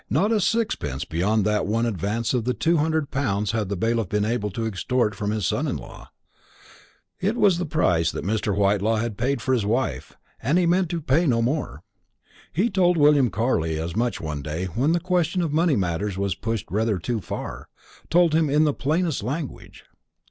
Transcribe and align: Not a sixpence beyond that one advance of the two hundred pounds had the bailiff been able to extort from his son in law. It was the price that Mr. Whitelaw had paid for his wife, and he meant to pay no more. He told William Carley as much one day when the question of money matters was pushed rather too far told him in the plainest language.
Not 0.09 0.31
a 0.31 0.41
sixpence 0.41 1.05
beyond 1.05 1.45
that 1.45 1.67
one 1.67 1.85
advance 1.85 2.33
of 2.33 2.43
the 2.43 2.55
two 2.55 2.77
hundred 2.77 3.11
pounds 3.11 3.51
had 3.51 3.69
the 3.69 3.75
bailiff 3.77 4.09
been 4.09 4.25
able 4.25 4.49
to 4.49 4.65
extort 4.65 5.13
from 5.13 5.29
his 5.29 5.45
son 5.45 5.67
in 5.67 5.77
law. 5.77 6.09
It 7.19 7.37
was 7.37 7.59
the 7.59 7.67
price 7.67 8.11
that 8.13 8.25
Mr. 8.25 8.57
Whitelaw 8.57 8.95
had 8.95 9.15
paid 9.15 9.43
for 9.43 9.53
his 9.53 9.63
wife, 9.63 10.17
and 10.41 10.57
he 10.57 10.65
meant 10.65 10.89
to 10.89 11.01
pay 11.01 11.27
no 11.27 11.43
more. 11.43 11.83
He 12.51 12.67
told 12.67 12.97
William 12.97 13.29
Carley 13.29 13.77
as 13.79 13.95
much 13.95 14.19
one 14.19 14.41
day 14.41 14.65
when 14.65 14.93
the 14.93 14.99
question 14.99 15.43
of 15.43 15.53
money 15.53 15.75
matters 15.75 16.17
was 16.17 16.33
pushed 16.33 16.71
rather 16.71 16.97
too 16.97 17.21
far 17.21 17.67
told 18.09 18.33
him 18.33 18.49
in 18.49 18.63
the 18.63 18.73
plainest 18.73 19.21
language. 19.21 19.83